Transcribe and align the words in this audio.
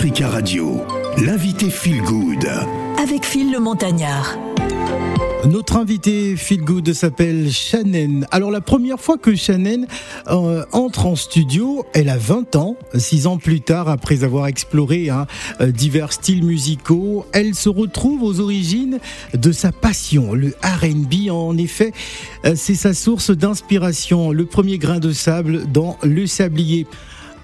Africa 0.00 0.28
Radio, 0.28 0.80
l'invité 1.18 1.68
Feel 1.68 2.00
Good. 2.00 2.48
Avec 3.02 3.22
Phil 3.26 3.52
le 3.52 3.60
Montagnard. 3.60 4.34
Notre 5.44 5.76
invité 5.76 6.36
Feel 6.36 6.62
Good 6.62 6.94
s'appelle 6.94 7.52
Shannon. 7.52 8.22
Alors 8.30 8.50
la 8.50 8.62
première 8.62 8.98
fois 8.98 9.18
que 9.18 9.34
Shannon 9.34 9.84
euh, 10.28 10.64
entre 10.72 11.04
en 11.04 11.16
studio, 11.16 11.84
elle 11.92 12.08
a 12.08 12.16
20 12.16 12.56
ans. 12.56 12.76
Six 12.94 13.26
ans 13.26 13.36
plus 13.36 13.60
tard, 13.60 13.90
après 13.90 14.24
avoir 14.24 14.46
exploré 14.46 15.10
hein, 15.10 15.26
euh, 15.60 15.70
divers 15.70 16.14
styles 16.14 16.44
musicaux, 16.44 17.26
elle 17.32 17.54
se 17.54 17.68
retrouve 17.68 18.22
aux 18.22 18.40
origines 18.40 19.00
de 19.34 19.52
sa 19.52 19.70
passion, 19.70 20.32
le 20.32 20.54
R&B. 20.62 21.30
En 21.30 21.58
effet, 21.58 21.92
euh, 22.46 22.54
c'est 22.56 22.74
sa 22.74 22.94
source 22.94 23.32
d'inspiration, 23.32 24.32
le 24.32 24.46
premier 24.46 24.78
grain 24.78 24.98
de 24.98 25.12
sable 25.12 25.70
dans 25.70 25.98
le 26.02 26.26
sablier. 26.26 26.86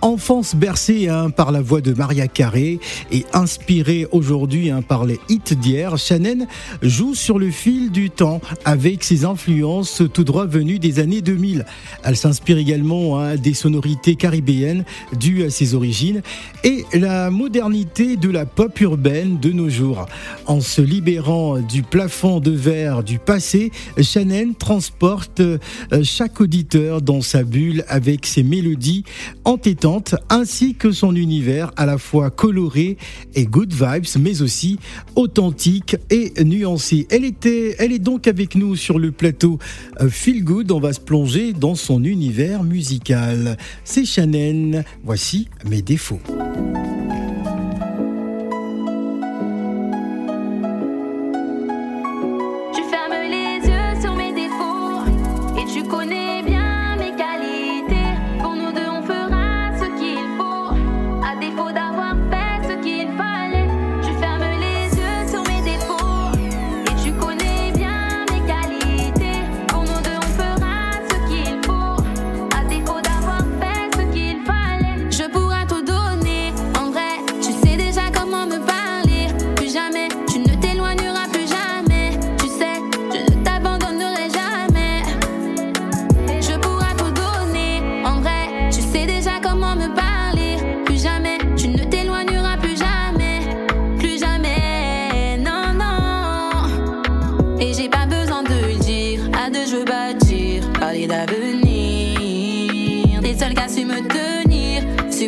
Enfance 0.06 0.54
bercée 0.54 1.08
hein, 1.08 1.30
par 1.30 1.50
la 1.50 1.60
voix 1.60 1.80
de 1.80 1.92
Maria 1.92 2.28
Carré 2.28 2.78
et 3.10 3.26
inspirée 3.32 4.06
aujourd'hui 4.12 4.70
hein, 4.70 4.80
par 4.80 5.04
les 5.04 5.18
hits 5.28 5.56
d'hier, 5.56 5.98
Shannon 5.98 6.46
joue 6.80 7.16
sur 7.16 7.40
le 7.40 7.50
fil 7.50 7.90
du 7.90 8.10
temps 8.10 8.40
avec 8.64 9.02
ses 9.02 9.24
influences 9.24 10.04
tout 10.14 10.22
droit 10.22 10.46
venues 10.46 10.78
des 10.78 11.00
années 11.00 11.22
2000. 11.22 11.66
Elle 12.04 12.16
s'inspire 12.16 12.56
également 12.56 13.18
hein, 13.18 13.34
des 13.34 13.52
sonorités 13.52 14.14
caribéennes 14.14 14.84
dues 15.18 15.42
à 15.42 15.50
ses 15.50 15.74
origines 15.74 16.22
et 16.62 16.84
la 16.92 17.32
modernité 17.32 18.16
de 18.16 18.30
la 18.30 18.46
pop 18.46 18.78
urbaine 18.78 19.40
de 19.40 19.50
nos 19.50 19.68
jours. 19.68 20.06
En 20.46 20.60
se 20.60 20.82
libérant 20.82 21.58
du 21.58 21.82
plafond 21.82 22.38
de 22.38 22.52
verre 22.52 23.02
du 23.02 23.18
passé, 23.18 23.72
Shannon 24.00 24.52
transporte 24.56 25.40
euh, 25.40 25.58
chaque 26.04 26.40
auditeur 26.40 27.02
dans 27.02 27.22
sa 27.22 27.42
bulle 27.42 27.84
avec 27.88 28.24
ses 28.24 28.44
mélodies 28.44 29.02
entêtantes 29.44 29.95
ainsi 30.28 30.74
que 30.74 30.92
son 30.92 31.14
univers 31.14 31.72
à 31.76 31.86
la 31.86 31.98
fois 31.98 32.30
coloré 32.30 32.96
et 33.34 33.46
good 33.46 33.72
vibes, 33.72 34.06
mais 34.18 34.42
aussi 34.42 34.78
authentique 35.14 35.96
et 36.10 36.32
nuancé. 36.44 37.06
Elle, 37.10 37.24
était, 37.24 37.76
elle 37.78 37.92
est 37.92 37.98
donc 37.98 38.26
avec 38.26 38.54
nous 38.54 38.76
sur 38.76 38.98
le 38.98 39.12
plateau 39.12 39.58
euh, 40.00 40.08
Feel 40.08 40.44
Good. 40.44 40.72
On 40.72 40.80
va 40.80 40.92
se 40.92 41.00
plonger 41.00 41.52
dans 41.52 41.74
son 41.74 42.04
univers 42.04 42.62
musical. 42.62 43.56
C'est 43.84 44.04
Shannon. 44.04 44.84
Voici 45.04 45.48
mes 45.68 45.82
défauts. 45.82 46.20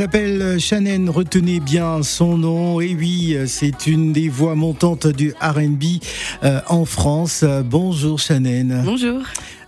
s'appelle 0.00 0.58
Shannon, 0.58 1.12
retenez 1.12 1.60
bien 1.60 2.02
son 2.02 2.38
nom. 2.38 2.80
Et 2.80 2.94
oui, 2.94 3.36
c'est 3.46 3.86
une 3.86 4.14
des 4.14 4.30
voix 4.30 4.54
montantes 4.54 5.06
du 5.06 5.34
RB 5.42 6.00
euh, 6.42 6.62
en 6.68 6.86
France. 6.86 7.44
Bonjour 7.66 8.18
Shannon. 8.18 8.82
Bonjour. 8.82 9.20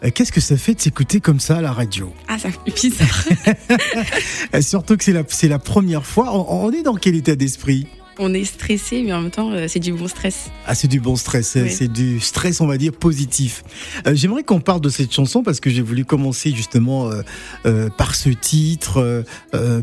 Euh, 0.03 0.09
qu'est-ce 0.09 0.33
que 0.33 0.41
ça 0.41 0.57
fait 0.57 0.73
de 0.73 0.81
s'écouter 0.81 1.21
comme 1.21 1.39
ça 1.39 1.59
à 1.59 1.61
la 1.61 1.73
radio? 1.73 2.15
Ah, 2.29 2.39
ça 2.39 2.49
fait 2.51 2.75
bizarre. 2.75 3.25
Surtout 4.63 4.97
que 4.97 5.05
c'est 5.05 5.13
la, 5.13 5.25
la 5.51 5.59
première 5.59 6.07
fois. 6.07 6.33
On, 6.51 6.73
est 6.73 6.83
dans 6.83 6.95
quel 6.95 7.15
état 7.15 7.37
d'esprit? 7.37 7.87
On 8.19 8.35
est 8.35 8.45
stressé, 8.45 9.03
mais 9.03 9.13
en 9.13 9.23
même 9.23 9.31
temps, 9.31 9.51
euh, 9.51 9.67
c'est 9.69 9.81
du 9.81 9.93
bon 9.93 10.09
stress. 10.09 10.51
Ah, 10.67 10.75
c'est 10.75 10.89
du 10.89 11.01
bon 11.01 11.17
stress, 11.17 11.59
c'est 11.69 11.93
du 11.93 12.21
stress, 12.21 12.61
on 12.61 12.67
va 12.67 12.77
dire, 12.77 12.93
positif. 12.93 13.65
Euh, 14.07 14.15
j'aimerais 14.15 14.43
qu'on 14.43 14.61
parle 14.61 14.81
de 14.81 14.89
cette 14.89 15.13
chanson 15.13 15.43
parce 15.43 15.61
que 15.61 15.71
j'ai 15.71 15.83
voulu 15.83 16.05
commencer 16.05 16.53
justement 16.55 17.11
euh, 17.67 17.89
par 17.91 18.15
ce 18.15 18.29
titre, 18.29 19.25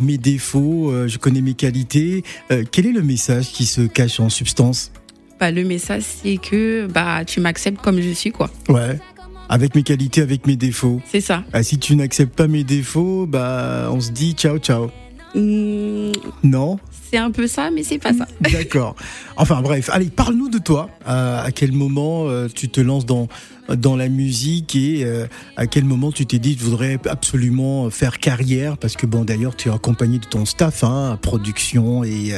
mes 0.02 0.18
défauts, 0.18 1.08
je 1.08 1.18
connais 1.18 1.42
mes 1.42 1.54
qualités. 1.54 2.24
quel 2.72 2.88
est 2.88 2.92
le 2.92 3.02
message 3.02 3.52
qui 3.52 3.66
se 3.66 3.82
cache 3.82 4.20
en 4.20 4.30
substance? 4.30 4.92
Bah, 5.40 5.52
Le 5.52 5.64
message, 5.64 6.04
c'est 6.04 6.38
que 6.38 6.88
bah, 6.88 7.24
tu 7.26 7.40
m'acceptes 7.40 7.82
comme 7.82 8.02
je 8.02 8.10
suis, 8.10 8.32
quoi. 8.32 8.50
Ouais. 8.68 9.00
Avec 9.48 9.74
mes 9.74 9.84
qualités, 9.84 10.22
avec 10.22 10.46
mes 10.46 10.56
défauts. 10.56 11.02
C'est 11.10 11.22
ça. 11.22 11.44
Ah, 11.54 11.64
si 11.64 11.80
tu 11.80 11.96
n'acceptes 11.96 12.36
pas 12.36 12.48
mes 12.48 12.64
défauts, 12.64 13.26
bah, 13.26 13.90
on 13.92 14.00
se 14.00 14.12
dit 14.12 14.34
ciao, 14.34 14.58
ciao. 14.60 14.92
Mmh. 15.36 16.12
Non? 16.44 16.80
C'est 17.10 17.18
un 17.18 17.32
peu 17.32 17.48
ça, 17.48 17.72
mais 17.72 17.84
c'est 17.84 17.98
pas 17.98 18.14
ça. 18.14 18.28
D'accord. 18.42 18.96
Enfin 19.36 19.62
bref, 19.62 19.90
allez, 19.92 20.10
parle-nous 20.10 20.50
de 20.50 20.60
toi. 20.60 20.90
Euh, 21.08 21.44
à 21.44 21.52
quel 21.52 21.72
moment 21.72 22.28
euh, 22.28 22.48
tu 22.54 22.70
te 22.70 22.82
lances 22.82 23.06
dans 23.06 23.28
dans 23.68 23.96
la 23.96 24.10
musique 24.10 24.76
et 24.76 25.04
euh, 25.04 25.28
à 25.56 25.68
quel 25.68 25.86
moment 25.86 26.12
tu 26.12 26.26
t'es 26.26 26.40
dit 26.40 26.58
je 26.60 26.66
voudrais 26.66 27.00
absolument 27.08 27.90
faire 27.90 28.20
carrière? 28.20 28.78
Parce 28.78 28.96
que 28.96 29.06
bon 29.06 29.24
d'ailleurs 29.24 29.56
tu 29.56 29.70
es 29.70 29.72
accompagné 29.72 30.20
de 30.20 30.26
ton 30.26 30.46
staff, 30.46 30.84
hein, 30.84 31.18
production 31.22 32.04
et 32.04 32.34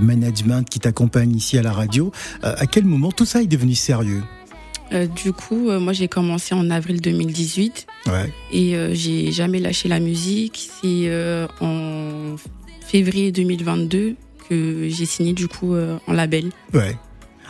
management 0.00 0.68
qui 0.68 0.80
t'accompagne 0.80 1.34
ici 1.36 1.58
à 1.58 1.62
la 1.62 1.72
radio. 1.72 2.12
à 2.42 2.66
quel 2.66 2.84
moment 2.84 3.12
tout 3.12 3.24
ça 3.24 3.42
est 3.42 3.46
devenu 3.46 3.74
sérieux? 3.74 4.22
Du 5.16 5.32
coup, 5.32 5.70
moi 5.78 5.92
j'ai 5.92 6.08
commencé 6.08 6.54
en 6.54 6.70
avril 6.70 7.00
2018 7.00 7.86
ouais. 8.06 8.32
et 8.52 8.76
j'ai 8.94 9.32
jamais 9.32 9.58
lâché 9.58 9.88
la 9.88 10.00
musique. 10.00 10.68
C'est 10.80 11.10
en 11.60 12.36
février 12.88 13.32
2022 13.32 14.16
que 14.48 14.88
j'ai 14.88 15.04
signé 15.04 15.34
du 15.34 15.46
coup 15.46 15.74
euh, 15.74 15.98
en 16.06 16.14
label. 16.14 16.50
Ouais. 16.72 16.96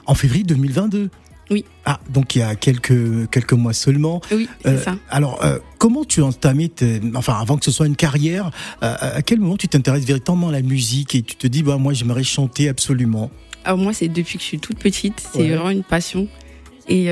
En 0.07 0.15
février 0.15 0.45
2022 0.45 1.11
oui. 1.51 1.65
Ah, 1.87 1.99
donc 2.11 2.37
il 2.37 2.41
y 2.41 2.43
a 2.43 2.55
quelques, 2.57 3.31
quelques 3.31 3.55
mois 3.55 3.73
seulement. 3.73 4.21
Oui, 4.31 4.47
c'est 4.61 4.69
euh, 4.69 4.83
ça. 4.83 4.97
Alors, 5.09 5.43
euh, 5.43 5.59
comment 5.79 6.05
tu 6.05 6.21
entamé, 6.21 6.71
enfin, 7.15 7.39
avant 7.41 7.57
que 7.57 7.65
ce 7.65 7.71
soit 7.71 7.87
une 7.87 7.97
carrière, 7.97 8.51
à 8.83 9.23
quel 9.23 9.41
moment 9.41 9.57
tu 9.57 9.67
t'intéresses 9.67 10.05
véritablement 10.05 10.51
à 10.51 10.53
la 10.53 10.61
musique 10.61 11.15
et 11.15 11.23
tu 11.23 11.37
te 11.37 11.47
dis, 11.47 11.63
bah, 11.63 11.79
moi, 11.79 11.95
j'aimerais 11.95 12.23
chanter 12.23 12.69
absolument? 12.69 13.31
Alors, 13.65 13.79
moi, 13.79 13.95
c'est 13.95 14.09
depuis 14.09 14.37
que 14.37 14.43
je 14.43 14.47
suis 14.47 14.59
toute 14.59 14.79
petite, 14.79 15.27
c'est 15.33 15.49
vraiment 15.49 15.71
une 15.71 15.85
passion. 15.85 16.29
Et 16.87 17.09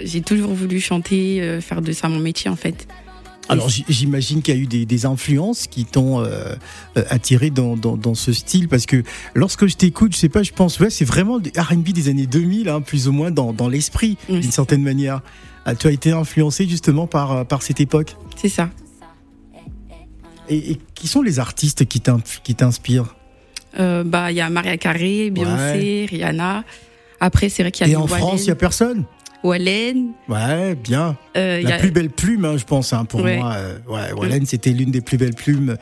j'ai 0.00 0.22
toujours 0.22 0.54
voulu 0.54 0.80
chanter, 0.80 1.60
faire 1.60 1.82
de 1.82 1.92
ça 1.92 2.08
mon 2.08 2.20
métier, 2.20 2.48
en 2.48 2.56
fait. 2.56 2.88
Alors 3.48 3.68
j'imagine 3.68 4.42
qu'il 4.42 4.54
y 4.54 4.58
a 4.58 4.60
eu 4.60 4.86
des, 4.86 5.06
influences 5.06 5.66
qui 5.66 5.84
t'ont 5.84 6.20
euh, 6.20 6.54
euh, 6.96 7.04
attiré 7.10 7.50
dans, 7.50 8.14
ce 8.14 8.32
style 8.32 8.68
parce 8.68 8.86
que 8.86 9.02
lorsque 9.34 9.66
je 9.66 9.76
t'écoute, 9.76 10.14
je 10.14 10.18
sais 10.18 10.28
pas, 10.28 10.42
je 10.42 10.52
pense 10.52 10.80
ouais 10.80 10.90
c'est 10.90 11.04
vraiment 11.04 11.36
R&B 11.36 11.90
des 11.90 12.08
années 12.08 12.26
2000, 12.26 12.68
hein, 12.68 12.80
plus 12.80 13.08
ou 13.08 13.12
moins 13.12 13.30
dans, 13.30 13.68
l'esprit 13.68 14.16
d'une 14.28 14.42
certaine 14.42 14.82
manière. 14.82 15.20
Ah, 15.66 15.74
tu 15.74 15.86
as 15.86 15.90
été 15.90 16.12
influencé 16.12 16.68
justement 16.68 17.06
par 17.06 17.32
euh, 17.32 17.44
par 17.44 17.62
cette 17.62 17.80
époque? 17.80 18.16
C'est 18.36 18.50
ça. 18.50 18.68
Et, 20.50 20.78
qui 20.94 21.08
sont 21.08 21.22
les 21.22 21.38
artistes 21.38 21.86
qui 21.86 22.00
t'inspirent? 22.00 23.16
Bah 23.76 24.30
il 24.30 24.36
y 24.36 24.40
a 24.40 24.50
Maria 24.50 24.76
Carey, 24.76 25.30
Beyoncé, 25.30 26.06
Rihanna. 26.08 26.64
Après 27.20 27.48
c'est 27.48 27.62
vrai 27.62 27.72
qu'il 27.72 27.86
y 27.86 27.90
a. 27.90 27.92
Et 27.92 27.96
en 27.96 28.06
France 28.06 28.44
il 28.44 28.48
y 28.48 28.50
a 28.50 28.56
personne? 28.56 29.04
Wallen. 29.44 30.14
Ouais, 30.28 30.74
bien. 30.74 31.16
Euh, 31.36 31.60
la 31.60 31.76
plus 31.76 31.90
belle 31.90 32.08
plume, 32.08 32.46
hein, 32.46 32.56
je 32.56 32.64
pense, 32.64 32.94
hein, 32.94 33.04
pour 33.04 33.20
moi. 33.20 33.52
Euh, 33.56 33.78
ouais, 33.86 34.12
Wallen, 34.12 34.46
c'était 34.46 34.70
l'une 34.70 34.90
des 34.90 35.02
plus 35.02 35.18
belles 35.18 35.34
plumes 35.34 35.76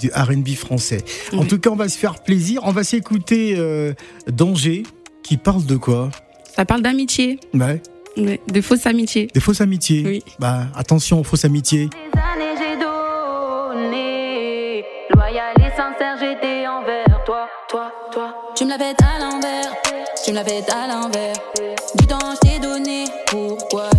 du 0.00 0.08
RB 0.14 0.48
français. 0.54 1.04
En 1.32 1.44
tout 1.44 1.58
cas, 1.58 1.70
on 1.70 1.76
va 1.76 1.88
se 1.88 1.98
faire 1.98 2.22
plaisir. 2.22 2.60
On 2.64 2.70
va 2.70 2.84
s'écouter 2.84 3.56
euh, 3.58 3.92
Danger, 4.28 4.84
qui 5.24 5.36
parle 5.36 5.66
de 5.66 5.76
quoi? 5.76 6.10
Ça 6.56 6.64
parle 6.64 6.82
d'amitié. 6.82 7.40
Ouais. 7.54 7.82
ouais. 8.16 8.40
De 8.46 8.60
fausses 8.60 8.86
amitiés. 8.86 9.28
Des 9.34 9.40
fausses 9.40 9.60
amitiés 9.60 10.04
Oui. 10.06 10.22
Bah, 10.38 10.68
attention 10.76 11.20
aux 11.20 11.24
fausses 11.24 11.44
amitiés. 11.44 11.88
Des 11.90 12.20
années, 12.20 12.54
j'ai 12.56 12.76
donné. 12.76 14.04
Loyal 15.12 15.54
et 15.58 15.70
sincère, 15.76 16.16
j'étais 16.20 16.68
envers 16.68 17.24
toi, 17.26 17.48
toi, 17.68 17.92
toi. 18.12 18.34
Tu 18.56 18.64
me 18.64 18.70
l'avais 18.70 18.94
à 19.02 19.18
l'envers. 19.18 19.74
Tu 20.24 20.30
me 20.30 20.36
l'avais 20.36 20.62
à 20.70 20.86
l'envers. 20.86 21.34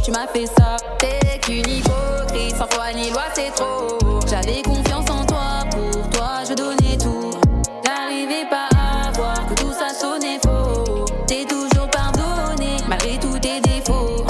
Tu 0.10 0.18
m'as 0.18 0.28
fait 0.28 0.48
ça 0.48 0.76
T'es 0.98 1.40
qu'une 1.40 1.70
hypocrite, 1.70 2.56
sans 2.58 2.68
foi 2.72 2.92
ni 2.94 3.12
loi, 3.12 3.24
c'est 3.34 3.54
trop. 3.54 4.00
J'avais 4.28 4.62
confiance 4.64 5.10
en 5.10 5.24
toi, 5.26 5.64
pour 5.70 6.10
toi, 6.10 6.30
je 6.48 6.54
donnais 6.56 6.98
tout. 6.98 7.32
T'arrivais 7.84 8.46
pas 8.50 8.70
à 8.76 9.12
voir 9.12 9.46
que 9.48 9.54
tout 9.54 9.72
ça 9.72 9.94
sonnait 9.94 10.40
faux. 10.44 11.06
T'es 11.28 11.46
toujours 11.46 11.90
pardonné, 11.90 12.78
malgré 12.88 13.20
tous 13.20 13.38
tes 13.40 13.62
défauts. 13.62 14.26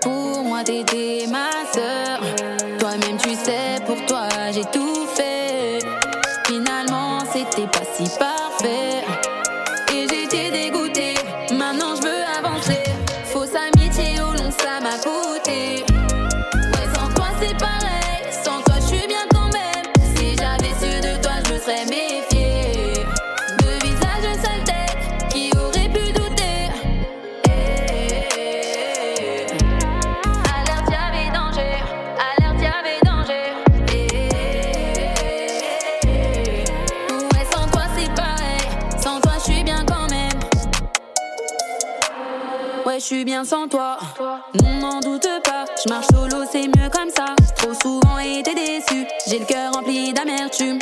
Pour 0.00 0.44
moi, 0.44 0.62
t'étais 0.62 1.26
ma 1.28 1.50
sœur. 1.72 2.20
Toi-même, 2.78 3.16
tu 3.18 3.34
sais, 3.34 3.82
pour 3.86 4.04
toi, 4.06 4.28
j'ai 4.52 4.64
tout 4.66 5.06
fait. 5.14 5.80
Finalement, 6.46 7.18
c'était 7.32 7.66
pas 7.66 7.84
si 7.96 8.04
parfait. 8.18 8.43
Suis 43.04 43.24
bien 43.26 43.44
sans 43.44 43.68
toi. 43.68 43.98
Non, 44.62 44.78
n'en 44.80 45.00
doute 45.00 45.28
pas, 45.44 45.66
je 45.84 45.90
marche 45.90 46.06
solo, 46.06 46.44
c'est 46.50 46.68
mieux 46.68 46.88
comme 46.90 47.10
ça. 47.14 47.34
Trop 47.56 47.74
souvent 47.74 48.18
été 48.18 48.54
déçu, 48.54 49.06
j'ai 49.28 49.40
le 49.40 49.44
cœur 49.44 49.74
rempli 49.74 50.14
d'amertume. 50.14 50.78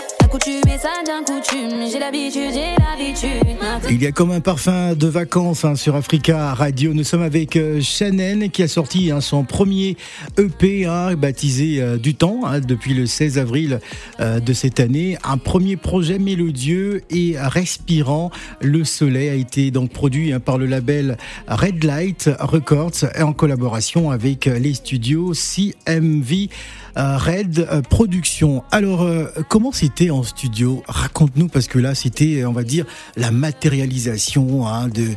Il 3.90 4.02
y 4.02 4.06
a 4.06 4.12
comme 4.12 4.30
un 4.30 4.40
parfum 4.40 4.94
de 4.94 5.06
vacances 5.06 5.66
hein, 5.66 5.74
sur 5.74 5.94
Africa 5.94 6.54
Radio. 6.54 6.94
Nous 6.94 7.04
sommes 7.04 7.20
avec 7.20 7.56
euh, 7.56 7.82
Shannon 7.82 8.48
qui 8.48 8.62
a 8.62 8.68
sorti 8.68 9.10
hein, 9.10 9.20
son 9.20 9.44
premier 9.44 9.98
EP 10.38 10.86
hein, 10.86 11.16
baptisé 11.16 11.82
euh, 11.82 11.98
Du 11.98 12.14
Temps 12.14 12.40
depuis 12.66 12.94
le 12.94 13.04
16 13.04 13.36
avril 13.36 13.80
euh, 14.20 14.40
de 14.40 14.52
cette 14.54 14.80
année. 14.80 15.18
Un 15.22 15.36
premier 15.36 15.76
projet 15.76 16.18
mélodieux 16.18 17.02
et 17.10 17.36
respirant. 17.38 18.30
Le 18.62 18.84
Soleil 18.84 19.28
a 19.28 19.34
été 19.34 19.70
donc 19.70 19.90
produit 19.90 20.32
par 20.38 20.56
le 20.56 20.64
label 20.64 21.18
Red 21.46 21.84
Light 21.84 22.30
Records 22.40 23.04
en 23.20 23.34
collaboration 23.34 24.10
avec 24.10 24.46
les 24.46 24.72
studios 24.72 25.34
CMV 25.34 26.48
Red 26.96 27.66
euh, 27.70 27.82
Production. 27.82 28.62
Alors, 28.70 29.08
comment 29.48 29.72
c'était 29.72 30.10
en 30.10 30.21
studio 30.24 30.82
Raconte-nous, 30.86 31.48
parce 31.48 31.68
que 31.68 31.78
là, 31.78 31.94
c'était, 31.94 32.44
on 32.44 32.52
va 32.52 32.62
dire, 32.64 32.84
la 33.16 33.30
matérialisation 33.30 34.66
hein, 34.66 34.88
de, 34.88 35.08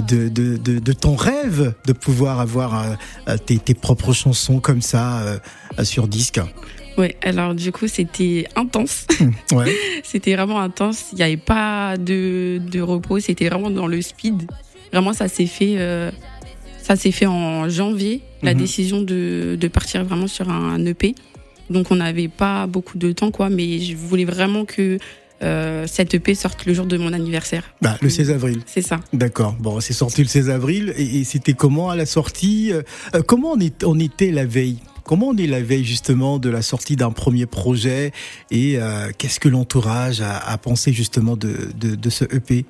de, 0.00 0.28
de, 0.28 0.56
de, 0.56 0.92
ton 0.92 1.16
rêve 1.16 1.74
de 1.86 1.92
pouvoir 1.92 2.40
avoir 2.40 2.96
tes, 3.46 3.58
tes, 3.58 3.74
propres 3.74 4.12
chansons 4.12 4.60
comme 4.60 4.82
ça 4.82 5.40
sur 5.82 6.08
disque. 6.08 6.40
Ouais, 6.96 7.16
alors 7.22 7.54
du 7.54 7.70
coup, 7.72 7.86
c'était 7.86 8.46
intense. 8.56 9.06
Ouais. 9.52 9.72
c'était 10.02 10.34
vraiment 10.34 10.60
intense. 10.60 11.06
Il 11.12 11.16
n'y 11.16 11.22
avait 11.22 11.36
pas 11.36 11.96
de, 11.96 12.60
de 12.70 12.80
repos. 12.80 13.20
C'était 13.20 13.48
vraiment 13.48 13.70
dans 13.70 13.86
le 13.86 14.02
speed. 14.02 14.50
Vraiment, 14.92 15.12
ça 15.12 15.28
s'est 15.28 15.46
fait 15.46 15.76
ça 16.88 16.96
s'est 16.96 17.12
fait 17.12 17.26
en 17.26 17.68
janvier, 17.68 18.22
la 18.42 18.54
mhm. 18.54 18.60
décision 18.60 19.02
de, 19.02 19.58
de, 19.60 19.68
partir 19.68 20.04
vraiment 20.04 20.26
sur 20.26 20.48
un 20.48 20.82
EP. 20.86 21.14
Donc 21.70 21.90
on 21.90 21.96
n'avait 21.96 22.28
pas 22.28 22.66
beaucoup 22.66 22.98
de 22.98 23.12
temps, 23.12 23.30
quoi, 23.30 23.50
mais 23.50 23.78
je 23.78 23.96
voulais 23.96 24.24
vraiment 24.24 24.64
que 24.64 24.98
euh, 25.42 25.86
cette 25.86 26.14
EP 26.14 26.34
sorte 26.34 26.66
le 26.66 26.74
jour 26.74 26.86
de 26.86 26.96
mon 26.96 27.12
anniversaire. 27.12 27.62
Bah, 27.80 27.96
le 28.00 28.08
16 28.08 28.30
avril. 28.30 28.60
C'est 28.66 28.82
ça. 28.82 29.00
D'accord. 29.12 29.54
Bon, 29.60 29.80
c'est 29.80 29.92
sorti 29.92 30.22
le 30.22 30.28
16 30.28 30.50
avril. 30.50 30.92
Et, 30.96 31.24
c'était 31.24 31.52
comment 31.52 31.90
à 31.90 31.96
la 31.96 32.06
sortie 32.06 32.72
euh, 32.72 32.82
Comment 33.26 33.52
on, 33.52 33.60
est, 33.60 33.84
on 33.84 33.98
était 34.00 34.30
la 34.30 34.44
veille? 34.44 34.78
Comment 35.04 35.28
on 35.28 35.36
est 35.36 35.46
la 35.46 35.62
veille 35.62 35.84
justement 35.84 36.38
de 36.38 36.50
la 36.50 36.60
sortie 36.60 36.96
d'un 36.96 37.12
premier 37.12 37.46
projet? 37.46 38.12
Et 38.50 38.78
euh, 38.78 39.10
qu'est-ce 39.16 39.38
que 39.38 39.48
l'entourage 39.48 40.20
a, 40.20 40.38
a, 40.38 40.58
pensé 40.58 40.92
justement 40.92 41.36
de, 41.36 41.70
de, 41.78 41.94
de 41.94 42.10
ce 42.10 42.24
EP 42.24 42.66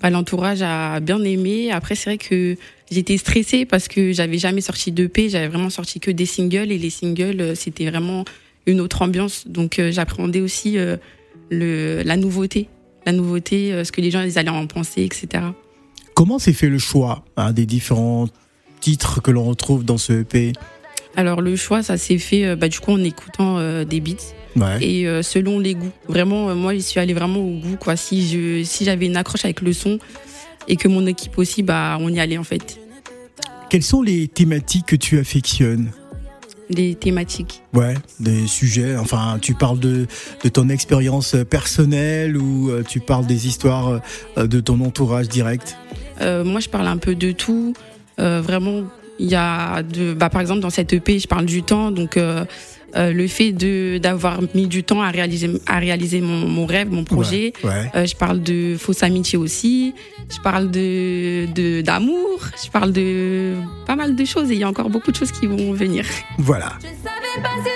bah, 0.00 0.10
L'entourage 0.10 0.62
a 0.62 1.00
bien 1.00 1.22
aimé. 1.24 1.72
Après, 1.72 1.96
c'est 1.96 2.10
vrai 2.10 2.18
que 2.18 2.56
J'étais 2.90 3.16
stressée 3.16 3.64
parce 3.64 3.88
que 3.88 4.12
j'avais 4.12 4.38
jamais 4.38 4.60
sorti 4.60 4.92
d'EP, 4.92 5.28
j'avais 5.28 5.48
vraiment 5.48 5.70
sorti 5.70 5.98
que 5.98 6.10
des 6.10 6.26
singles 6.26 6.70
et 6.70 6.78
les 6.78 6.90
singles 6.90 7.40
euh, 7.40 7.54
c'était 7.54 7.88
vraiment 7.90 8.24
une 8.66 8.80
autre 8.80 9.02
ambiance. 9.02 9.48
Donc 9.48 9.78
euh, 9.78 9.90
j'appréhendais 9.90 10.40
aussi 10.40 10.78
euh, 10.78 10.96
le, 11.50 12.02
la 12.04 12.16
nouveauté, 12.16 12.68
la 13.04 13.12
nouveauté, 13.12 13.84
ce 13.84 13.90
que 13.90 14.00
les 14.00 14.10
gens 14.10 14.22
ils 14.22 14.38
allaient 14.38 14.50
en 14.50 14.66
penser, 14.66 15.02
etc. 15.02 15.44
Comment 16.14 16.38
s'est 16.38 16.52
fait 16.52 16.68
le 16.68 16.78
choix 16.78 17.24
hein, 17.36 17.52
des 17.52 17.66
différents 17.66 18.28
titres 18.80 19.20
que 19.20 19.32
l'on 19.32 19.44
retrouve 19.44 19.84
dans 19.84 19.98
ce 19.98 20.12
EP 20.20 20.52
Alors 21.16 21.40
le 21.40 21.56
choix, 21.56 21.82
ça 21.82 21.98
s'est 21.98 22.18
fait 22.18 22.54
bah, 22.56 22.68
du 22.68 22.78
coup 22.80 22.92
en 22.92 23.02
écoutant 23.02 23.84
des 23.84 24.00
beats. 24.00 24.34
Et 24.80 25.06
selon 25.22 25.58
les 25.60 25.74
goûts. 25.74 25.92
Vraiment, 26.08 26.54
moi, 26.54 26.74
j'y 26.74 26.82
suis 26.82 26.98
allée 26.98 27.12
vraiment 27.12 27.40
au 27.40 27.58
goût. 27.58 27.76
Quoi. 27.78 27.94
Si 27.94 28.26
je, 28.26 28.64
si 28.64 28.84
j'avais 28.84 29.06
une 29.06 29.16
accroche 29.16 29.44
avec 29.44 29.60
le 29.60 29.74
son, 29.74 29.98
et 30.68 30.76
que 30.76 30.88
mon 30.88 31.06
équipe 31.06 31.38
aussi, 31.38 31.62
bah, 31.62 31.96
on 32.00 32.08
y 32.08 32.20
allait 32.20 32.38
en 32.38 32.44
fait. 32.44 32.78
Quelles 33.68 33.82
sont 33.82 34.02
les 34.02 34.28
thématiques 34.28 34.86
que 34.86 34.96
tu 34.96 35.18
affectionnes? 35.18 35.90
Des 36.70 36.94
thématiques. 36.96 37.62
Ouais, 37.74 37.94
des 38.18 38.46
sujets. 38.46 38.96
Enfin, 38.96 39.38
tu 39.40 39.54
parles 39.54 39.78
de, 39.78 40.06
de 40.42 40.48
ton 40.48 40.68
expérience 40.68 41.36
personnelle 41.48 42.36
ou 42.36 42.70
euh, 42.70 42.82
tu 42.82 42.98
parles 42.98 43.26
des 43.26 43.46
histoires 43.46 44.00
euh, 44.36 44.46
de 44.46 44.60
ton 44.60 44.80
entourage 44.80 45.28
direct? 45.28 45.76
Euh, 46.20 46.44
moi, 46.44 46.60
je 46.60 46.68
parle 46.68 46.88
un 46.88 46.96
peu 46.96 47.14
de 47.14 47.30
tout. 47.30 47.72
Euh, 48.18 48.40
vraiment, 48.40 48.82
il 49.20 49.28
y 49.28 49.36
a 49.36 49.82
de, 49.82 50.12
bah, 50.12 50.28
par 50.28 50.40
exemple, 50.40 50.60
dans 50.60 50.70
cette 50.70 50.92
EP, 50.92 51.20
je 51.20 51.28
parle 51.28 51.46
du 51.46 51.62
temps. 51.62 51.92
Donc, 51.92 52.18
euh, 52.94 53.12
le 53.12 53.26
fait 53.26 53.52
de 53.52 53.98
d'avoir 53.98 54.40
mis 54.54 54.66
du 54.68 54.84
temps 54.84 55.02
à 55.02 55.10
réaliser 55.10 55.50
à 55.66 55.78
réaliser 55.78 56.20
mon, 56.20 56.46
mon 56.46 56.66
rêve, 56.66 56.88
mon 56.90 57.04
projet. 57.04 57.52
Ouais. 57.64 57.70
ouais. 57.70 57.90
Euh, 57.96 58.06
je 58.06 58.14
parle 58.14 58.40
de 58.42 58.76
fausse 58.78 59.02
amitié 59.02 59.38
aussi. 59.38 59.94
Je 60.34 60.40
parle 60.40 60.70
de 60.70 61.46
de- 61.54 61.80
d'amour. 61.82 62.40
Je 62.64 62.70
parle 62.70 62.92
de 62.92 63.54
pas 63.86 63.96
mal 63.96 64.14
de 64.14 64.24
choses 64.24 64.50
et 64.50 64.54
il 64.54 64.60
y 64.60 64.64
a 64.64 64.68
encore 64.68 64.90
beaucoup 64.90 65.10
de 65.10 65.16
choses 65.16 65.32
qui 65.32 65.46
vont 65.46 65.72
venir. 65.72 66.04
Voilà. 66.38 66.72
Je 66.80 66.86
savais 66.86 67.42
pas 67.42 67.50
si 67.64 67.70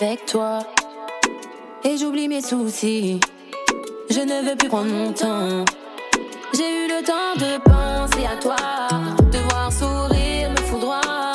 avec 0.00 0.26
toi. 0.26 0.58
Et 1.84 1.96
j'oublie 1.96 2.28
mes 2.28 2.42
soucis. 2.42 3.20
Je 4.10 4.20
ne 4.20 4.48
veux 4.48 4.56
plus 4.56 4.68
prendre 4.68 4.90
mon 4.90 5.12
temps. 5.12 5.64
J'ai 6.54 6.84
eu 6.84 6.88
le 6.88 7.04
temps 7.04 7.34
de 7.36 7.58
penser 7.62 8.26
à 8.26 8.36
toi, 8.40 8.56
de 9.30 9.38
voir 9.50 9.72
sourire 9.72 10.50
me 10.50 10.56
foudroie. 10.56 11.32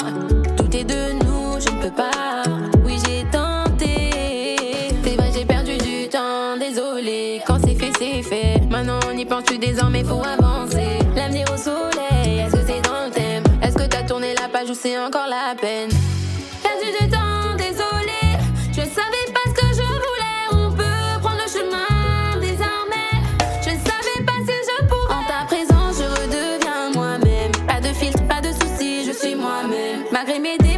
Tout 0.57 0.75
est 0.75 0.83
de 0.83 1.13
nous, 1.23 1.59
je 1.59 1.69
ne 1.69 1.81
peux 1.81 1.91
pas. 1.91 2.43
Oui, 2.85 2.97
j'ai 3.05 3.23
tenté. 3.31 4.57
C'est 5.03 5.15
vrai, 5.15 5.31
j'ai 5.33 5.45
perdu 5.45 5.77
du 5.77 6.07
temps, 6.09 6.57
désolé. 6.57 7.41
Quand 7.47 7.57
c'est 7.63 7.75
fait, 7.75 7.91
c'est 7.97 8.23
fait. 8.23 8.61
Maintenant, 8.69 8.99
on 9.11 9.17
y 9.17 9.25
pense 9.25 9.43
plus 9.43 9.59
désormais, 9.59 10.03
faut 10.03 10.23
avancer. 10.23 10.99
L'avenir 11.15 11.45
au 11.53 11.57
soleil, 11.57 12.39
est-ce 12.39 12.55
que 12.55 12.65
c'est 12.65 12.81
dans 12.81 13.05
le 13.05 13.11
thème? 13.11 13.43
Est-ce 13.61 13.75
que 13.75 13.87
t'as 13.87 14.03
tourné 14.03 14.33
la 14.35 14.47
page 14.49 14.69
ou 14.69 14.75
c'est 14.75 14.97
encore 14.97 15.27
la 15.27 15.55
peine? 15.55 15.90
Malgré 30.23 30.39
mes 30.39 30.70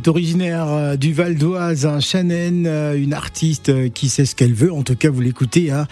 est 0.00 0.08
originaire 0.08 0.66
euh, 0.68 0.96
du 0.96 1.12
Val 1.12 1.34
d'Oise, 1.34 1.84
hein, 1.84 2.00
Shannon, 2.00 2.64
euh, 2.64 2.94
une 2.94 3.12
artiste 3.12 3.68
euh, 3.68 3.88
qui 3.90 4.08
sait 4.08 4.24
ce 4.24 4.34
qu'elle 4.34 4.54
veut. 4.54 4.72
En 4.72 4.82
tout 4.82 4.96
cas, 4.96 5.10
vous 5.10 5.20
l'écoutez. 5.20 5.70
Hein, 5.70 5.86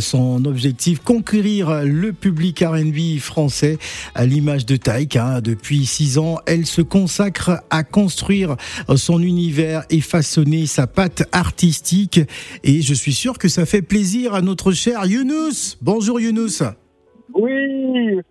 son 0.00 0.44
objectif 0.44 1.00
conquérir 1.00 1.84
le 1.84 2.12
public 2.12 2.64
R&B 2.66 3.18
français 3.20 3.78
à 4.14 4.26
l'image 4.26 4.66
de 4.66 4.76
Taïk. 4.76 5.16
Hein, 5.16 5.40
depuis 5.40 5.86
six 5.86 6.18
ans, 6.18 6.38
elle 6.46 6.66
se 6.66 6.82
consacre 6.82 7.62
à 7.70 7.84
construire 7.84 8.56
son 8.96 9.22
univers 9.22 9.84
et 9.90 10.00
façonner 10.00 10.66
sa 10.66 10.86
patte 10.86 11.22
artistique. 11.32 12.20
Et 12.64 12.82
je 12.82 12.94
suis 12.94 13.14
sûr 13.14 13.38
que 13.38 13.48
ça 13.48 13.66
fait 13.66 13.82
plaisir 13.82 14.34
à 14.34 14.42
notre 14.42 14.72
cher 14.72 15.04
Younous. 15.06 15.76
Bonjour 15.80 16.18
Younous. 16.18 16.62
Oui, 17.34 17.52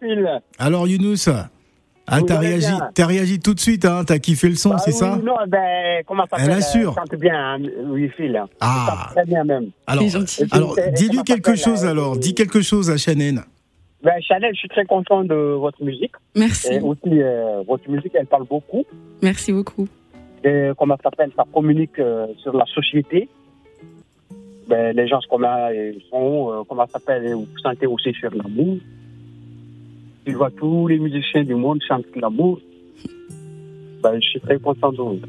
Phil. 0.02 0.42
Alors 0.58 0.88
Younous. 0.88 1.30
Ah, 2.06 2.20
t'as 2.26 2.38
réagi, 2.38 2.74
t'as 2.94 3.06
réagi 3.06 3.40
tout 3.40 3.54
de 3.54 3.60
suite, 3.60 3.86
hein, 3.86 4.04
t'as 4.06 4.20
kiffé 4.20 4.50
le 4.50 4.56
son, 4.56 4.72
Bah 4.72 4.78
c'est 4.80 4.92
oui, 4.92 4.98
ça 4.98 5.16
Non, 5.24 5.36
ben, 5.48 6.04
comment 6.06 6.26
ça 6.30 6.38
Elle 6.40 6.52
assure. 6.52 6.94
chante 6.96 7.16
bien, 7.16 7.56
hein, 7.56 7.60
oui. 7.86 8.12
Ah. 8.60 9.08
Très 9.16 9.26
bien 9.26 9.44
même. 9.46 9.70
Alors, 9.88 10.04
alors 10.52 10.76
dis-lui 10.94 11.24
quelque 11.24 11.56
chose 11.56 11.86
euh, 11.86 11.90
alors, 11.92 12.18
dis 12.18 12.34
quelque 12.34 12.62
chose 12.62 12.90
à 12.90 12.98
Shannon. 12.98 13.42
Ben, 14.04 14.22
Chanel, 14.22 14.54
je 14.54 14.60
suis 14.60 14.68
très 14.68 14.84
content 14.84 15.24
de 15.24 15.34
votre 15.34 15.82
musique. 15.82 16.12
Merci, 16.36 16.74
Et 16.74 16.82
aussi, 16.82 17.00
euh, 17.06 17.64
votre 17.66 17.90
musique, 17.90 18.12
elle 18.16 18.26
parle 18.28 18.46
beaucoup. 18.46 18.84
merci 19.22 19.54
beaucoup. 19.54 19.88
Et 20.44 20.72
comment 20.78 20.98
ça 20.98 21.04
s'appelle 21.10 21.32
Ça 21.38 21.46
communique 21.54 21.98
euh, 22.00 22.28
sur 22.42 22.54
la 22.56 22.66
société. 22.66 23.30
Ben, 24.68 24.94
les 24.94 25.08
gens, 25.08 25.20
comment 25.30 25.70
ils 25.70 26.02
sont, 26.10 26.52
euh, 26.52 26.64
comment 26.68 26.86
ça 26.88 27.00
s'appelle, 27.00 27.34
vous 27.34 27.48
sentez 27.62 27.86
aussi 27.88 28.14
sur 28.14 28.30
l'amour. 28.36 28.78
Tu 30.26 30.34
vois, 30.34 30.50
tous 30.52 30.88
les 30.88 31.00
musiciens 31.00 31.44
du 31.44 31.56
monde 31.56 31.80
chantent 31.88 32.06
l'amour. 32.16 32.60
Ben, 34.02 34.16
je 34.16 34.28
suis 34.30 34.40
très 34.42 34.58
content 34.60 34.92
de 34.92 34.98
vous. 34.98 35.20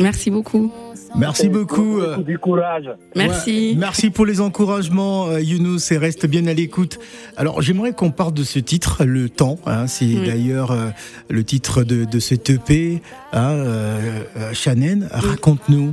Merci 0.00 0.30
beaucoup. 0.30 0.72
Merci 1.16 1.48
beaucoup. 1.48 1.98
euh, 2.00 2.18
Du 2.18 2.38
courage. 2.38 2.88
Merci. 3.16 3.70
ouais, 3.72 3.76
merci 3.78 4.10
pour 4.10 4.24
les 4.24 4.40
encouragements, 4.40 5.26
euh, 5.28 5.40
Younous, 5.40 5.90
et 5.92 5.98
reste 5.98 6.26
bien 6.26 6.46
à 6.46 6.54
l'écoute. 6.54 6.98
Alors, 7.36 7.60
j'aimerais 7.60 7.92
qu'on 7.92 8.12
parle 8.12 8.32
de 8.32 8.44
ce 8.44 8.60
titre, 8.60 9.04
Le 9.04 9.28
Temps. 9.28 9.58
hein, 9.66 9.88
C'est 9.88 10.04
Oui. 10.04 10.22
d'ailleurs 10.26 10.70
euh, 10.70 10.90
le 11.28 11.42
titre 11.44 11.82
de, 11.82 12.04
de 12.04 12.18
cette 12.20 12.50
EP. 12.50 13.02
Hein, 13.32 13.50
euh, 13.50 14.20
euh, 14.36 14.52
Shannon, 14.52 15.00
raconte-nous. 15.10 15.92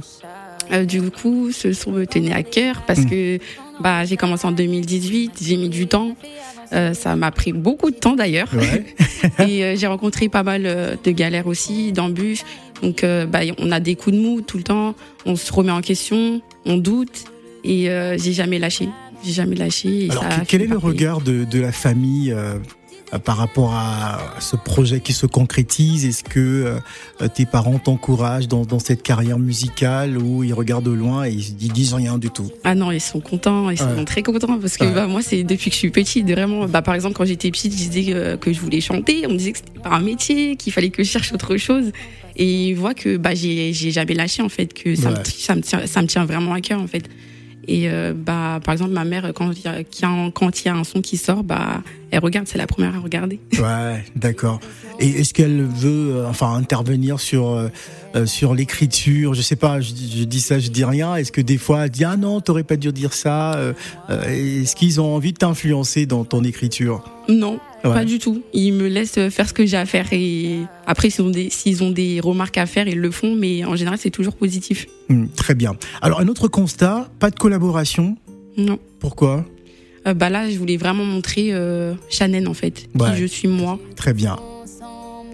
Euh, 0.72 0.86
du 0.86 1.02
coup, 1.10 1.52
ce 1.52 1.74
son 1.74 1.92
me 1.92 2.06
tenait 2.06 2.34
à 2.34 2.44
cœur 2.44 2.84
parce 2.86 3.00
Mm. 3.02 3.10
que 3.10 3.40
bah, 3.80 4.06
j'ai 4.06 4.18
commencé 4.18 4.46
en 4.48 4.52
2018, 4.52 5.34
j'ai 5.42 5.58
mis 5.58 5.70
du 5.70 5.88
temps. 5.88 6.16
Euh, 6.74 6.94
ça 6.94 7.16
m'a 7.16 7.32
pris 7.32 7.54
beaucoup 7.54 7.92
de 7.92 7.96
temps 7.96 8.16
d'ailleurs. 8.16 8.50
Ouais. 8.54 8.86
Et 9.48 9.64
euh, 9.64 9.76
j'ai 9.78 9.88
rencontré 9.88 10.30
pas 10.30 10.44
mal 10.44 10.64
euh, 10.66 10.96
de 11.02 11.12
galères 11.12 11.48
aussi, 11.48 11.92
d'embûches. 11.92 12.44
Donc, 12.82 13.04
euh, 13.04 13.26
bah, 13.26 13.40
on 13.58 13.72
a 13.72 13.80
des 13.80 13.96
coups 13.96 14.16
de 14.16 14.22
mou 14.22 14.42
tout 14.42 14.58
le 14.58 14.64
temps. 14.64 14.96
On 15.26 15.36
se 15.36 15.52
remet 15.52 15.72
en 15.72 15.82
question, 15.82 16.42
on 16.66 16.78
doute. 16.78 17.26
Et 17.64 17.90
euh, 17.90 18.18
j'ai 18.18 18.34
jamais 18.34 18.60
lâché. 18.60 18.90
J'ai 19.24 19.32
jamais 19.32 19.56
lâché. 19.56 20.06
Et 20.06 20.12
Alors, 20.12 20.24
ça 20.24 20.44
quel 20.48 20.62
est 20.62 20.68
le 20.68 20.78
regard 20.78 21.22
de, 21.22 21.44
de 21.44 21.60
la 21.60 21.72
famille 21.72 22.36
par 23.24 23.38
rapport 23.38 23.74
à 23.74 24.20
ce 24.40 24.56
projet 24.58 25.00
qui 25.00 25.14
se 25.14 25.26
concrétise 25.26 26.06
Est-ce 26.06 26.24
que 26.24 26.80
euh, 27.22 27.28
tes 27.30 27.46
parents 27.46 27.80
t'encouragent 27.80 28.48
dans, 28.50 28.66
dans 28.66 28.80
cette 28.80 29.02
carrière 29.02 29.40
musicale 29.40 30.18
ou 30.18 30.44
ils 30.44 30.54
regardent 30.54 30.84
de 30.86 30.92
loin 30.92 31.26
et 31.26 31.32
ils, 31.32 31.56
ils 31.62 31.72
disent 31.72 31.94
rien 31.94 32.18
du 32.18 32.30
tout? 32.30 32.50
Ah 32.66 32.76
non, 32.76 32.92
ils 32.92 33.00
sont 33.00 33.22
contents, 33.22 33.70
ils 33.70 33.78
sont 33.78 33.86
Ouais. 33.96 34.04
très 34.06 34.24
contents 34.24 34.60
parce 34.60 34.76
que 34.78 34.84
Ouais. 34.86 34.92
bah, 34.94 35.08
moi 35.08 35.22
c'est 35.22 35.44
depuis 35.44 35.70
que 35.70 35.74
je 35.76 35.80
suis 35.80 35.90
petite, 35.92 36.30
vraiment. 36.30 36.66
Bah, 36.68 36.82
par 36.82 36.96
exemple, 36.96 37.16
quand 37.16 37.26
j'étais 37.26 37.50
petite, 37.50 37.72
je 37.72 37.78
disais 37.90 38.14
euh, 38.14 38.36
que 38.36 38.52
je 38.52 38.60
voulais 38.60 38.82
chanter, 38.82 39.26
on 39.26 39.32
me 39.32 39.38
disait 39.38 39.54
que 39.54 39.60
c'était 39.60 39.80
pas 39.80 39.92
un 39.96 40.02
métier, 40.02 40.58
qu'il 40.58 40.74
fallait 40.74 40.90
que 40.90 41.04
je 41.04 41.10
cherche 41.10 41.32
autre 41.32 41.56
chose. 41.58 41.92
Et 42.36 42.70
ils 42.70 42.74
voient 42.76 42.94
que 42.94 43.18
bah 43.18 43.34
j'ai 43.34 43.74
jamais 43.74 44.14
lâché 44.14 44.44
en 44.44 44.50
fait, 44.50 44.74
que 44.74 44.96
ça, 44.96 45.12
Ouais. 45.12 45.20
me, 45.20 45.24
ça 45.26 45.56
me 45.56 45.62
tient 45.62 45.88
ça 45.88 46.02
me 46.02 46.08
tient 46.08 46.26
vraiment 46.26 46.54
à 46.54 46.62
cœur 46.62 46.80
en 46.82 46.88
fait. 46.88 47.04
Et 47.70 47.90
euh, 47.90 48.14
bah 48.16 48.60
par 48.64 48.74
exemple 48.74 48.92
ma 48.92 49.04
mère 49.06 49.32
quand 49.34 49.52
il 49.52 49.64
y 49.64 49.68
a 49.68 49.84
quand 50.32 50.62
il 50.62 50.66
y 50.68 50.70
a 50.70 50.76
un 50.76 50.84
son 50.84 51.02
qui 51.02 51.18
sort, 51.18 51.44
bah 51.44 51.82
elle 52.12 52.20
regarde, 52.20 52.48
c'est 52.48 52.58
la 52.58 52.68
première 52.68 52.96
à 52.96 53.00
regarder. 53.00 53.40
Ouais, 53.60 54.04
d'accord. 54.16 54.60
Et 55.00 55.08
est-ce 55.10 55.34
qu'elle 55.34 55.62
veut, 55.64 56.16
euh, 56.16 56.28
enfin, 56.28 56.54
intervenir 56.56 57.20
sur 57.20 57.50
euh, 57.50 57.68
euh, 58.16 58.26
sur 58.26 58.56
l'écriture? 58.56 59.34
Je 59.36 59.42
sais 59.42 59.56
pas. 59.56 59.80
Je, 59.82 59.94
dis- 59.94 60.20
je 60.20 60.24
dis 60.24 60.40
ça, 60.42 60.58
je 60.60 60.70
dis 60.70 60.84
rien. 60.86 61.16
Est-ce 61.16 61.32
que 61.32 61.42
des 61.42 61.58
fois, 61.58 61.86
elle 61.86 61.92
dit 61.92 62.04
ah 62.04 62.18
non, 62.18 62.42
t'aurais 62.42 62.64
pas 62.64 62.78
dû 62.78 62.92
dire 62.92 63.14
ça 63.14 63.56
euh, 63.58 63.74
Est-ce 64.10 64.76
qu'ils 64.76 65.00
ont 65.02 65.16
envie 65.16 65.34
de 65.34 65.38
t'influencer 65.38 66.06
dans 66.06 66.24
ton 66.26 66.44
écriture? 66.44 67.04
Non, 67.30 67.60
Ouais. 67.84 67.94
pas 67.94 68.06
du 68.06 68.18
tout. 68.18 68.42
Ils 68.54 68.72
me 68.74 68.88
laissent 68.88 69.20
faire 69.30 69.48
ce 69.48 69.54
que 69.54 69.66
j'ai 69.66 69.78
à 69.78 69.86
faire 69.86 70.08
et 70.12 70.58
après 70.88 71.12
s'ils 71.12 71.24
ont 71.26 71.30
des 71.30 71.50
s'ils 71.52 71.84
ont 71.84 71.92
des 71.92 72.20
remarques 72.20 72.58
à 72.58 72.66
faire, 72.66 72.88
ils 72.88 73.00
le 73.00 73.12
font, 73.12 73.36
mais 73.36 73.64
en 73.66 73.76
général 73.76 74.00
c'est 74.02 74.10
toujours 74.10 74.36
positif. 74.36 74.88
Hmm, 75.10 75.28
Très 75.36 75.54
bien. 75.54 75.74
Alors 76.02 76.20
un 76.20 76.28
autre 76.28 76.48
constat, 76.48 77.08
pas 77.20 77.30
de 77.30 77.36
collaboration? 77.36 78.18
Non. 78.58 78.80
Pourquoi? 79.00 79.46
Euh, 80.08 80.14
bah 80.14 80.30
là, 80.30 80.50
je 80.50 80.58
voulais 80.58 80.78
vraiment 80.78 81.04
montrer 81.04 81.50
euh, 81.52 81.94
Shannon 82.10 82.46
en 82.48 82.54
fait, 82.54 82.88
Ouais. 82.98 83.12
qui 83.12 83.18
je 83.22 83.26
suis 83.26 83.48
moi. 83.48 83.80
Très 83.96 84.14
bien. 84.14 84.38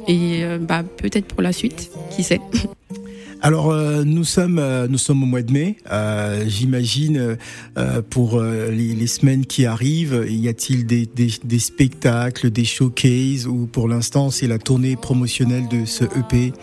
Et 0.08 0.44
euh, 0.44 0.58
bah 0.58 0.84
peut-être 0.84 1.28
pour 1.28 1.42
la 1.42 1.54
suite, 1.54 1.92
qui 2.12 2.24
sait. 2.24 2.42
Alors 3.42 3.72
euh, 3.72 4.04
nous 4.06 4.24
sommes 4.24 4.58
euh, 4.58 4.88
nous 4.88 4.98
sommes 4.98 5.22
au 5.24 5.26
mois 5.26 5.42
de 5.42 5.52
mai. 5.52 5.76
Euh, 5.92 6.46
J'imagine 6.48 7.38
pour 8.10 8.42
les, 8.42 8.96
les, 8.96 9.08
semaines 9.08 9.46
qui 9.46 9.66
arrivent, 9.66 10.26
y 10.30 10.48
a-t-il 10.48 10.86
des, 10.86 11.06
des, 11.06 11.28
des, 11.44 11.60
spectacles, 11.60 12.50
des 12.52 12.64
showcases 12.64 13.46
ou 13.46 13.68
pour 13.68 13.90
l'instant 13.90 14.30
c'est 14.30 14.48
la 14.48 14.60
tournée 14.60 14.96
promotionnelle 14.96 15.68
de 15.68 15.84
ce 15.84 16.06
EP 16.06 16.54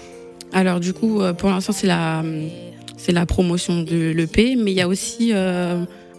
Alors 0.54 0.80
du 0.80 0.94
coup 0.94 1.20
pour 1.36 1.50
l'instant 1.50 1.74
c'est 1.74 1.86
la 1.86 2.24
c'est 2.96 3.12
la 3.12 3.26
promotion 3.26 3.82
de 3.82 4.10
l'EP, 4.12 4.56
mais 4.56 4.72
il 4.72 4.76
y 4.76 4.80
a 4.82 4.88
aussi 4.88 5.32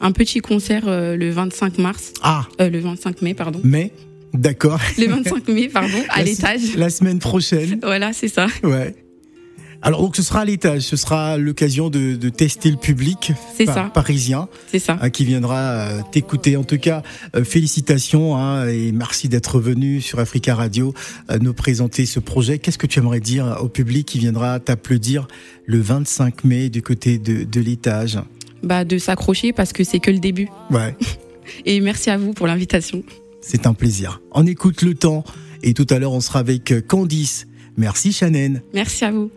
un 0.02 0.12
petit 0.12 0.40
concert 0.40 0.84
le 0.86 1.30
25 1.30 1.78
mars. 1.78 2.14
Ah. 2.22 2.48
le 2.60 2.80
25 2.80 3.22
mai 3.22 3.34
pardon. 3.34 3.62
Mais 3.64 3.92
D'accord. 4.34 4.80
Le 4.98 5.08
25 5.08 5.48
mai, 5.50 5.68
pardon, 5.68 5.98
à 6.10 6.24
l'étage. 6.24 6.76
La 6.76 6.90
semaine 6.90 7.20
prochaine. 7.20 7.80
Voilà, 7.84 8.14
c'est 8.14 8.28
ça. 8.28 8.48
Ouais. 8.64 8.96
Alors 9.84 10.04
donc 10.04 10.16
ce 10.16 10.22
sera 10.22 10.42
à 10.42 10.46
l'étage, 10.46 10.84
ce 10.84 10.96
sera 10.96 11.40
l'occasion 11.40 11.90
de, 11.90 12.16
de, 12.16 12.30
tester 12.30 12.70
le 12.70 12.78
public 12.78 13.32
ça. 13.66 13.90
parisien, 13.92 14.48
c'est 14.68 14.78
ça, 14.78 15.00
hein, 15.02 15.10
qui 15.10 15.26
viendra 15.26 15.58
euh, 15.58 16.02
t'écouter. 16.12 16.56
En 16.56 16.64
tout 16.64 16.78
cas, 16.78 17.02
euh, 17.36 17.44
félicitations 17.44 18.38
hein, 18.38 18.68
et 18.68 18.92
merci 18.92 19.28
d'être 19.28 19.60
venu 19.60 20.00
sur 20.00 20.20
Africa 20.20 20.54
Radio 20.54 20.94
euh, 21.32 21.40
nous 21.40 21.54
présenter 21.54 22.06
ce 22.06 22.20
projet. 22.20 22.60
Qu'est-ce 22.60 22.78
que 22.78 22.86
tu 22.86 23.00
aimerais 23.00 23.22
dire 23.22 23.58
au 23.62 23.70
public 23.70 24.08
qui 24.08 24.20
viendra 24.20 24.60
t'applaudir 24.60 25.28
le 25.66 25.82
25 25.82 26.44
mai 26.44 26.70
du 26.70 26.84
côté 26.84 27.18
de, 27.18 27.44
de 27.44 27.60
l'étage? 27.60 28.20
Bah 28.64 28.86
de 28.86 28.98
s'accrocher 28.98 29.54
parce 29.54 29.74
que 29.74 29.84
c'est 29.84 30.00
que 30.00 30.12
le 30.12 30.20
début. 30.20 30.48
Ouais. 30.70 30.96
et 31.66 31.80
merci 31.82 32.10
à 32.10 32.18
vous 32.18 32.34
pour 32.34 32.48
l'invitation. 32.48 33.04
C'est 33.42 33.66
un 33.66 33.74
plaisir. 33.74 34.22
On 34.32 34.46
écoute 34.46 34.82
le 34.82 34.94
temps 34.94 35.24
et 35.64 35.74
tout 35.74 35.88
à 35.90 36.00
l'heure 36.00 36.14
on 36.14 36.22
sera 36.22 36.40
avec 36.40 36.74
Candice. 36.88 37.48
Merci 37.78 38.12
Shannon. 38.12 38.62
Merci 38.74 39.06
à 39.06 39.12
vous. 39.12 39.32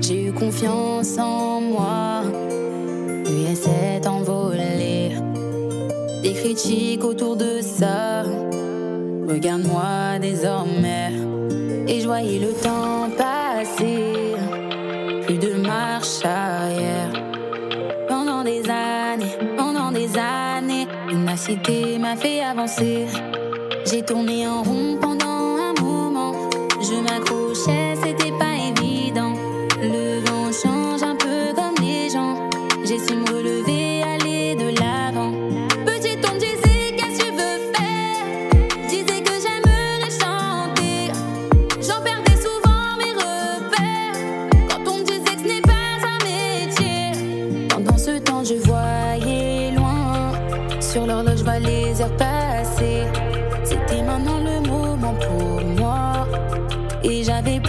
J'ai 0.00 0.26
eu 0.26 0.32
confiance 0.32 1.18
en 1.18 1.60
moi, 1.60 2.22
puis 3.24 3.54
s'est 3.54 4.08
envolée. 4.08 5.10
Des 6.22 6.32
critiques 6.32 7.04
autour 7.04 7.36
de 7.36 7.60
ça. 7.60 8.24
Regarde-moi 9.28 10.18
désormais. 10.20 11.12
Et 11.86 12.00
je 12.00 12.06
voyais 12.06 12.38
le 12.38 12.52
temps 12.60 12.99
une 21.40 21.56
cité 21.56 21.98
m'a 21.98 22.16
fait 22.16 22.42
avancer. 22.42 23.06
J'ai 23.86 24.02
tourné 24.02 24.46
en 24.46 24.62
rond 24.62 24.98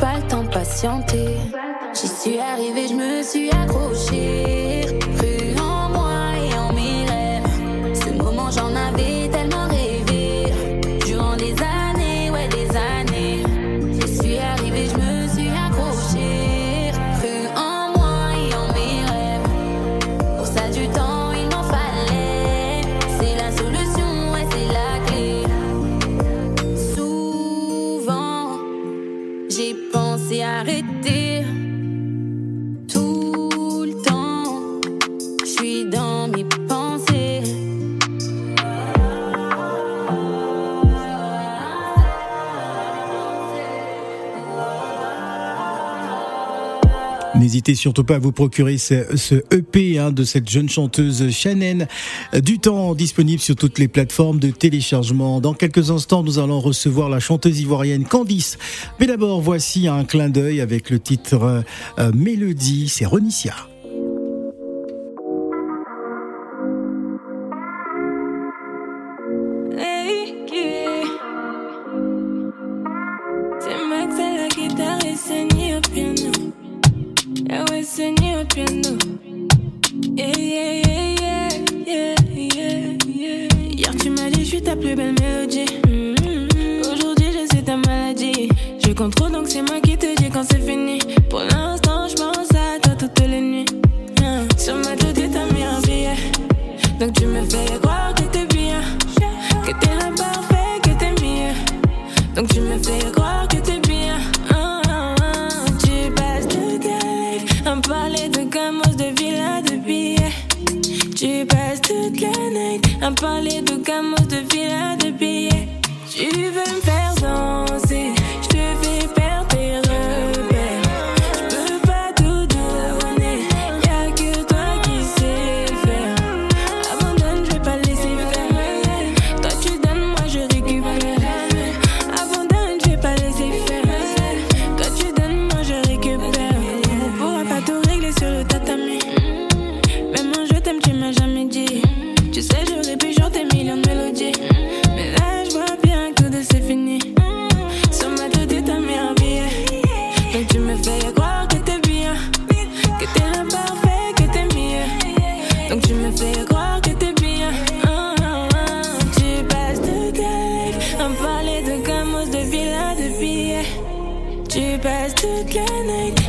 pas 0.01 0.17
le 0.17 0.27
temps 0.27 0.43
de 0.43 0.49
patienter. 0.49 1.37
J'y 1.93 2.07
suis 2.07 2.39
arrivée, 2.39 2.87
je 2.87 2.95
me 2.95 3.21
suis 3.21 3.51
accrochée. 3.51 4.40
N'hésitez 47.71 47.83
surtout 47.83 48.03
pas 48.03 48.15
à 48.15 48.19
vous 48.19 48.33
procurer 48.33 48.77
ce, 48.77 49.35
EP 49.55 49.97
hein, 49.97 50.11
de 50.11 50.25
cette 50.25 50.49
jeune 50.49 50.67
chanteuse 50.67 51.29
Shannon. 51.31 51.87
Du 52.43 52.59
temps 52.59 52.95
disponible 52.95 53.41
sur 53.41 53.55
toutes 53.55 53.79
les 53.79 53.87
plateformes 53.87 54.39
de 54.39 54.49
téléchargement. 54.49 55.39
Dans 55.39 55.53
quelques 55.53 55.89
instants, 55.89 56.21
nous 56.21 56.37
allons 56.37 56.59
recevoir 56.59 57.07
la 57.07 57.21
chanteuse 57.21 57.61
ivoirienne 57.61 58.03
Candice. 58.03 58.57
Mais 58.99 59.07
d'abord, 59.07 59.39
voici 59.39 59.87
un 59.87 60.03
clin 60.03 60.27
d'œil 60.27 60.59
avec 60.59 60.89
le 60.89 60.99
titre 60.99 61.63
euh, 61.97 62.11
Mélodie. 62.13 62.89
C'est 62.89 63.05
Ronicia. 63.05 63.70
Piano. 78.53 78.97
Hier, 83.75 83.95
tu 83.97 84.09
m'as 84.09 84.29
dit, 84.29 84.41
je 84.41 84.45
suis 84.45 84.61
ta 84.61 84.75
plus 84.75 84.95
belle 84.95 85.15
mélodie. 85.19 85.65
Mm-hmm. 85.87 86.91
Aujourd'hui, 86.91 87.27
je 87.31 87.55
suis 87.55 87.63
ta 87.63 87.77
maladie. 87.77 88.49
Je 88.85 88.91
contrôle, 88.93 89.31
donc 89.31 89.47
c'est 89.47 89.61
moi 89.61 89.79
qui 89.81 89.97
te 89.97 90.15
dis 90.21 90.29
quand 90.29 90.43
c'est 90.43 90.59
fini. 90.59 90.90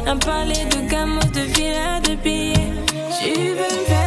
À 0.07 0.17
parler 0.17 0.65
de 0.71 0.89
gamos, 0.91 1.21
de 1.33 1.41
villas, 1.55 2.01
de 2.03 2.15
billets. 2.17 2.73
Tu 3.19 3.31
veux 3.31 3.73
me 3.77 3.85
faire 3.87 4.02